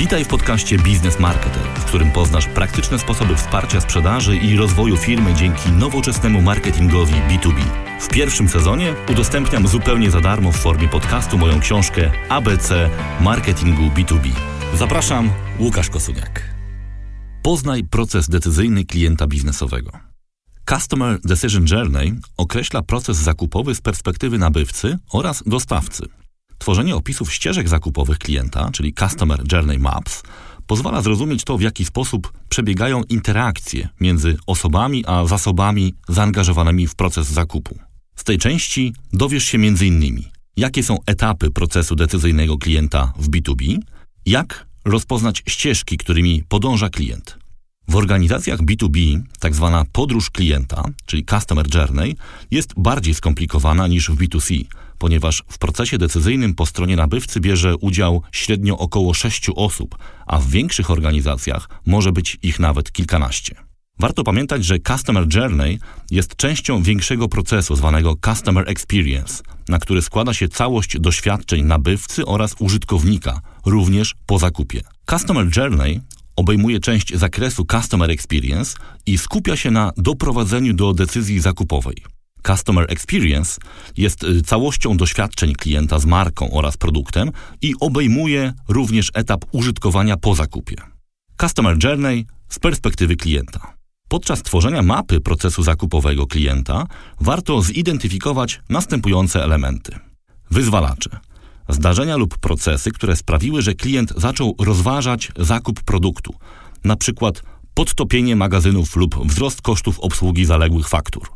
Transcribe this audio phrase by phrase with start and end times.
[0.00, 5.34] Witaj w podcaście Biznes Marketer, w którym poznasz praktyczne sposoby wsparcia sprzedaży i rozwoju firmy
[5.34, 7.62] dzięki nowoczesnemu marketingowi B2B.
[8.00, 12.90] W pierwszym sezonie udostępniam zupełnie za darmo w formie podcastu moją książkę ABC
[13.20, 14.30] Marketingu B2B.
[14.74, 16.54] Zapraszam, Łukasz Kosuniak.
[17.42, 19.90] Poznaj proces decyzyjny klienta biznesowego.
[20.68, 26.08] Customer Decision Journey określa proces zakupowy z perspektywy nabywcy oraz dostawcy.
[26.60, 30.22] Tworzenie opisów ścieżek zakupowych klienta, czyli Customer Journey Maps,
[30.66, 37.26] pozwala zrozumieć to, w jaki sposób przebiegają interakcje między osobami a zasobami zaangażowanymi w proces
[37.26, 37.78] zakupu.
[38.16, 40.22] Z tej części dowiesz się m.in.
[40.56, 43.78] jakie są etapy procesu decyzyjnego klienta w B2B,
[44.26, 47.39] jak rozpoznać ścieżki, którymi podąża klient.
[47.90, 52.16] W organizacjach B2B tak zwana podróż klienta, czyli Customer Journey,
[52.50, 54.64] jest bardziej skomplikowana niż w B2C,
[54.98, 60.48] ponieważ w procesie decyzyjnym po stronie nabywcy bierze udział średnio około 6 osób, a w
[60.48, 63.54] większych organizacjach może być ich nawet kilkanaście.
[63.98, 65.78] Warto pamiętać, że Customer Journey
[66.10, 72.54] jest częścią większego procesu zwanego Customer Experience, na który składa się całość doświadczeń nabywcy oraz
[72.58, 74.80] użytkownika, również po zakupie.
[75.10, 76.00] Customer Journey
[76.40, 81.96] obejmuje część zakresu Customer Experience i skupia się na doprowadzeniu do decyzji zakupowej.
[82.46, 83.60] Customer Experience
[83.96, 87.30] jest y, całością doświadczeń klienta z marką oraz produktem
[87.62, 90.76] i obejmuje również etap użytkowania po zakupie.
[91.40, 93.74] Customer Journey z perspektywy klienta.
[94.08, 96.86] Podczas tworzenia mapy procesu zakupowego klienta
[97.20, 99.98] warto zidentyfikować następujące elementy:
[100.50, 101.10] wyzwalacze,
[101.72, 106.34] zdarzenia lub procesy, które sprawiły, że klient zaczął rozważać zakup produktu,
[106.84, 107.42] na przykład
[107.74, 111.28] podtopienie magazynów lub wzrost kosztów obsługi zaległych faktur.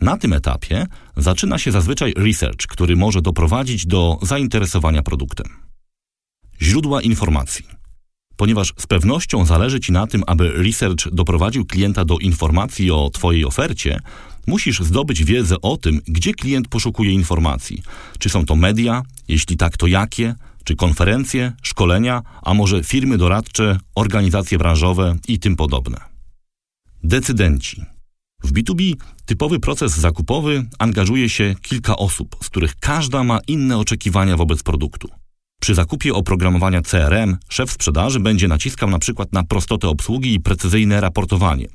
[0.00, 5.46] Na tym etapie zaczyna się zazwyczaj research, który może doprowadzić do zainteresowania produktem.
[6.62, 7.66] Źródła informacji.
[8.36, 13.44] Ponieważ z pewnością zależy Ci na tym, aby research doprowadził klienta do informacji o Twojej
[13.44, 14.00] ofercie,
[14.46, 17.82] musisz zdobyć wiedzę o tym, gdzie klient poszukuje informacji.
[18.18, 19.02] Czy są to media?
[19.28, 20.34] Jeśli tak, to jakie?
[20.64, 25.98] Czy konferencje, szkolenia, a może firmy doradcze, organizacje branżowe i tym podobne.
[27.04, 27.82] Decydenci.
[28.44, 34.36] W B2B typowy proces zakupowy angażuje się kilka osób, z których każda ma inne oczekiwania
[34.36, 35.08] wobec produktu.
[35.60, 41.00] Przy zakupie oprogramowania CRM szef sprzedaży będzie naciskał na przykład na prostotę obsługi i precyzyjne
[41.00, 41.66] raportowanie.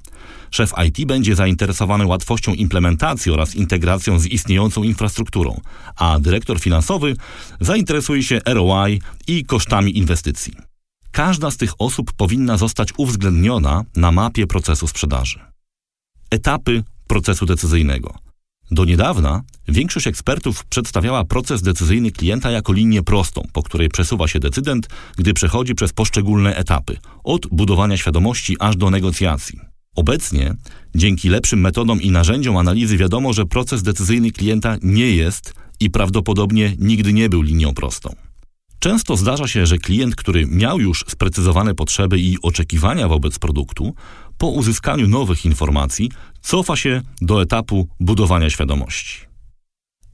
[0.51, 5.62] Szef IT będzie zainteresowany łatwością implementacji oraz integracją z istniejącą infrastrukturą,
[5.95, 7.16] a dyrektor finansowy
[7.59, 10.53] zainteresuje się ROI i kosztami inwestycji.
[11.12, 15.40] Każda z tych osób powinna zostać uwzględniona na mapie procesu sprzedaży.
[16.31, 18.25] Etapy procesu decyzyjnego.
[18.72, 24.40] Do niedawna większość ekspertów przedstawiała proces decyzyjny klienta jako linię prostą, po której przesuwa się
[24.40, 29.59] decydent, gdy przechodzi przez poszczególne etapy, od budowania świadomości aż do negocjacji.
[29.96, 30.56] Obecnie,
[30.96, 36.75] dzięki lepszym metodom i narzędziom analizy, wiadomo, że proces decyzyjny klienta nie jest i prawdopodobnie
[36.80, 38.16] nigdy nie był linią prostą.
[38.85, 43.96] Często zdarza się, że klient, który miał już sprecyzowane potrzeby i oczekiwania wobec produktu,
[44.38, 49.18] po uzyskaniu nowych informacji cofa się do etapu budowania świadomości.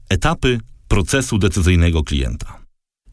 [0.08, 2.58] Etapy procesu decyzyjnego klienta.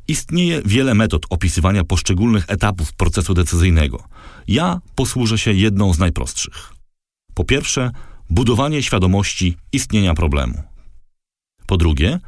[0.07, 4.03] Istnieje wiele metod opisywania poszczególnych etapów procesu decyzyjnego.
[4.47, 6.73] Ja posłużę się jedną z najprostszych.
[7.33, 7.91] Po pierwsze,
[8.29, 10.63] budowanie świadomości istnienia problemu.
[11.67, 12.19] Po drugie,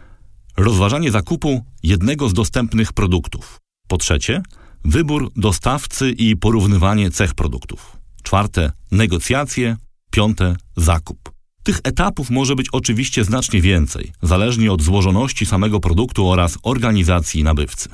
[0.58, 3.60] rozważanie zakupu jednego z dostępnych produktów.
[3.88, 4.42] Po trzecie,
[4.86, 7.98] wybór dostawcy i porównywanie cech produktów.
[8.24, 9.78] Czwarte, negocjacje.
[10.12, 11.32] Piąte, zakup.
[11.64, 17.90] Tych etapów może być oczywiście znacznie więcej, zależnie od złożoności samego produktu oraz organizacji nabywcy.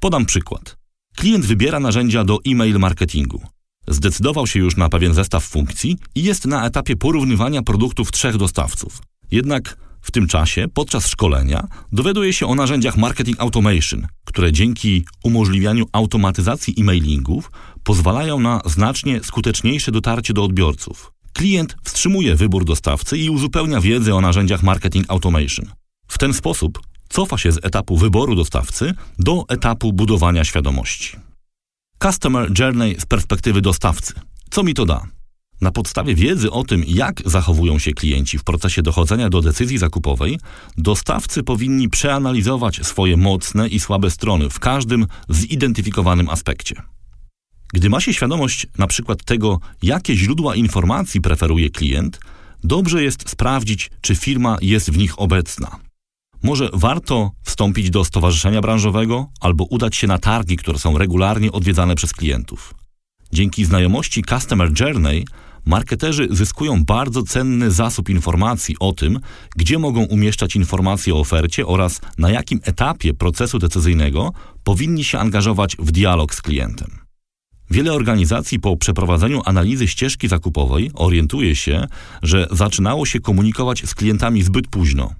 [0.00, 0.76] Podam przykład.
[1.16, 3.42] Klient wybiera narzędzia do e-mail marketingu.
[3.88, 9.02] Zdecydował się już na pewien zestaw funkcji i jest na etapie porównywania produktów trzech dostawców.
[9.30, 9.76] Jednak
[10.08, 16.74] w tym czasie, podczas szkolenia, dowiaduje się o narzędziach marketing automation, które dzięki umożliwianiu automatyzacji
[16.78, 17.50] e-mailingów
[17.82, 21.12] pozwalają na znacznie skuteczniejsze dotarcie do odbiorców.
[21.32, 25.66] Klient wstrzymuje wybór dostawcy i uzupełnia wiedzę o narzędziach marketing automation.
[26.08, 31.16] W ten sposób cofa się z etapu wyboru dostawcy do etapu budowania świadomości.
[32.02, 34.14] Customer Journey z perspektywy dostawcy.
[34.50, 35.17] Co mi to da?
[35.60, 40.38] Na podstawie wiedzy o tym, jak zachowują się klienci w procesie dochodzenia do decyzji zakupowej,
[40.76, 46.82] dostawcy powinni przeanalizować swoje mocne i słabe strony w każdym zidentyfikowanym aspekcie.
[47.72, 52.20] Gdy ma się świadomość na przykład tego, jakie źródła informacji preferuje klient,
[52.64, 55.78] dobrze jest sprawdzić, czy firma jest w nich obecna.
[56.42, 61.94] Może warto wstąpić do stowarzyszenia branżowego albo udać się na targi, które są regularnie odwiedzane
[61.94, 62.74] przez klientów.
[63.32, 65.24] Dzięki znajomości Customer Journey
[65.68, 69.20] marketerzy zyskują bardzo cenny zasób informacji o tym,
[69.56, 74.32] gdzie mogą umieszczać informacje o ofercie oraz na jakim etapie procesu decyzyjnego
[74.64, 76.90] powinni się angażować w dialog z klientem.
[77.70, 81.86] Wiele organizacji po przeprowadzeniu analizy ścieżki zakupowej orientuje się,
[82.22, 85.12] że zaczynało się komunikować z klientami zbyt późno.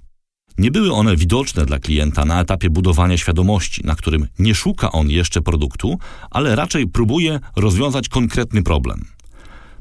[0.57, 5.09] Nie były one widoczne dla klienta na etapie budowania świadomości, na którym nie szuka on
[5.09, 5.99] jeszcze produktu,
[6.31, 9.05] ale raczej próbuje rozwiązać konkretny problem.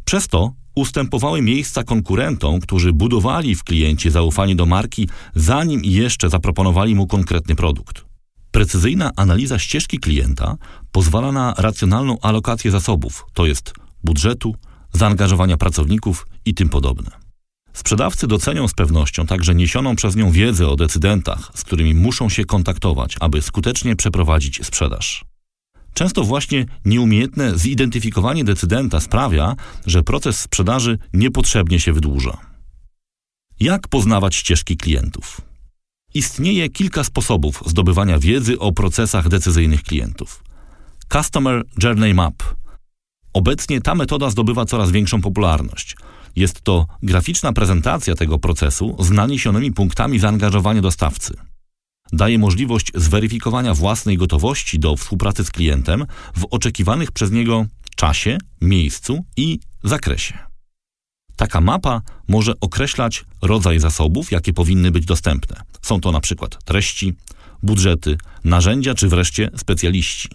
[0.08, 6.94] Przez to ustępowały miejsca konkurentom, którzy budowali w kliencie zaufanie do marki, zanim jeszcze zaproponowali
[6.94, 8.04] mu konkretny produkt.
[8.50, 10.56] Precyzyjna analiza ścieżki klienta
[10.92, 13.72] pozwala na racjonalną alokację zasobów, to jest
[14.04, 14.54] budżetu,
[14.92, 17.10] zaangażowania pracowników i tym podobne.
[17.72, 22.44] Sprzedawcy docenią z pewnością także niesioną przez nią wiedzę o decydentach, z którymi muszą się
[22.44, 25.24] kontaktować, aby skutecznie przeprowadzić sprzedaż.
[25.98, 29.56] Często właśnie nieumiejętne zidentyfikowanie decydenta sprawia,
[29.86, 32.38] że proces sprzedaży niepotrzebnie się wydłuża.
[33.60, 35.40] Jak poznawać ścieżki klientów?
[36.14, 40.44] Istnieje kilka sposobów zdobywania wiedzy o procesach decyzyjnych klientów.
[41.12, 42.34] Customer Journey Map.
[43.32, 45.96] Obecnie ta metoda zdobywa coraz większą popularność.
[46.36, 51.36] Jest to graficzna prezentacja tego procesu z naniesionymi punktami zaangażowania dostawcy.
[52.12, 56.06] Daje możliwość zweryfikowania własnej gotowości do współpracy z klientem
[56.36, 57.66] w oczekiwanych przez niego
[57.96, 60.38] czasie, miejscu i zakresie.
[61.36, 65.60] Taka mapa może określać rodzaj zasobów, jakie powinny być dostępne.
[65.82, 67.14] Są to na przykład treści,
[67.62, 70.28] budżety, narzędzia czy wreszcie specjaliści.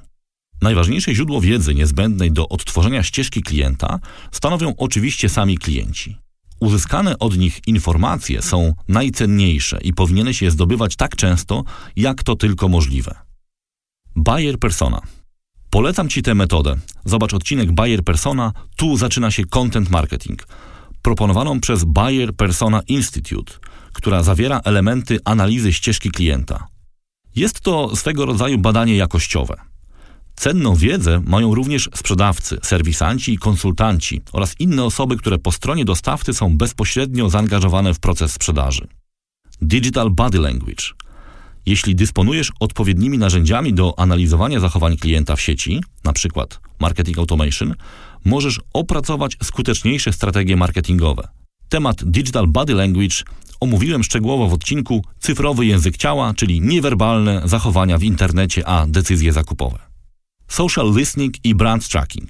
[0.62, 4.00] Najważniejsze źródło wiedzy niezbędnej do odtworzenia ścieżki klienta
[4.32, 6.23] stanowią oczywiście sami klienci.
[6.64, 11.64] Uzyskane od nich informacje są najcenniejsze i powinieneś je zdobywać tak często,
[11.96, 13.16] jak to tylko możliwe.
[14.16, 15.02] Buyer persona.
[15.70, 16.76] Polecam Ci tę metodę.
[17.06, 20.48] Zobacz odcinek Buyer persona, tu zaczyna się content marketing.
[21.02, 23.54] Proponowaną przez Buyer Persona Institute,
[23.94, 26.68] która zawiera elementy analizy ścieżki klienta.
[27.36, 29.73] Jest to swego rodzaju badanie jakościowe.
[30.36, 36.34] Cenną wiedzę mają również sprzedawcy, serwisanci i konsultanci oraz inne osoby, które po stronie dostawcy
[36.34, 38.88] są bezpośrednio zaangażowane w proces sprzedaży.
[39.62, 40.84] Digital Body Language.
[41.66, 46.46] Jeśli dysponujesz odpowiednimi narzędziami do analizowania zachowań klienta w sieci, np.
[46.80, 47.76] Marketing Automation,
[48.26, 51.28] możesz opracować skuteczniejsze strategie marketingowe.
[51.70, 53.16] Temat Digital Body Language
[53.60, 59.93] omówiłem szczegółowo w odcinku Cyfrowy język ciała, czyli niewerbalne zachowania w internecie, a decyzje zakupowe.
[60.54, 62.30] Social listening i brand tracking.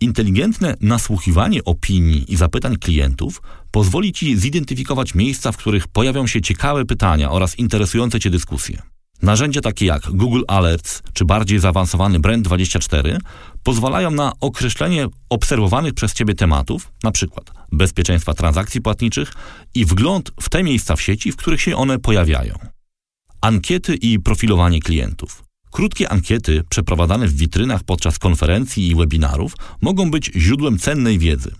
[0.00, 6.84] Inteligentne nasłuchiwanie opinii i zapytań klientów pozwoli Ci zidentyfikować miejsca, w których pojawią się ciekawe
[6.84, 8.82] pytania oraz interesujące Cię dyskusje.
[9.22, 13.18] Narzędzia takie jak Google Alerts czy bardziej zaawansowany Brand24
[13.62, 17.26] pozwalają na określenie obserwowanych przez Ciebie tematów, np.
[17.72, 19.32] bezpieczeństwa transakcji płatniczych
[19.74, 22.54] i wgląd w te miejsca w sieci, w których się one pojawiają.
[23.40, 25.43] Ankiety i profilowanie klientów.
[25.74, 31.54] Krótkie ankiety przeprowadzane w witrynach podczas konferencji i webinarów mogą być źródłem cennej wiedzy.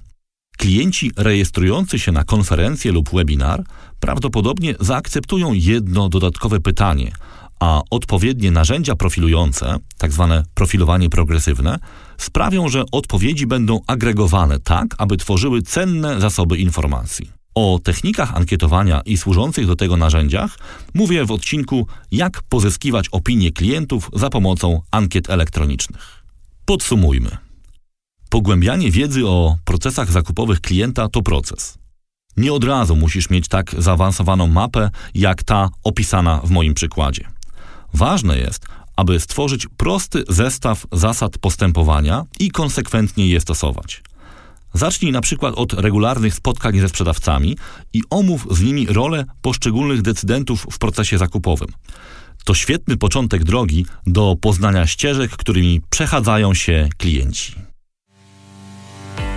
[0.58, 3.64] Klienci rejestrujący się na konferencję lub webinar
[4.00, 7.12] prawdopodobnie zaakceptują jedno dodatkowe pytanie,
[7.60, 10.26] a odpowiednie narzędzia profilujące, tzw.
[10.30, 11.78] Tak profilowanie progresywne,
[12.18, 17.43] sprawią, że odpowiedzi będą agregowane tak, aby tworzyły cenne zasoby informacji.
[17.54, 20.58] O technikach ankietowania i służących do tego narzędziach
[20.94, 26.24] mówię w odcinku Jak pozyskiwać opinie klientów za pomocą ankiet elektronicznych.
[26.64, 27.36] Podsumujmy.
[28.28, 31.78] Pogłębianie wiedzy o procesach zakupowych klienta to proces.
[32.36, 37.28] Nie od razu musisz mieć tak zaawansowaną mapę, jak ta opisana w moim przykładzie.
[37.92, 44.02] Ważne jest, aby stworzyć prosty zestaw zasad postępowania i konsekwentnie je stosować.
[44.74, 47.56] Zacznij na przykład od regularnych spotkań ze sprzedawcami
[47.92, 51.68] i omów z nimi rolę poszczególnych decydentów w procesie zakupowym.
[52.44, 57.73] To świetny początek drogi do poznania ścieżek, którymi przechadzają się klienci.